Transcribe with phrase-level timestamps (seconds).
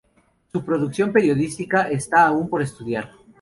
[0.51, 3.11] Su producción periodística está aún por estudiar.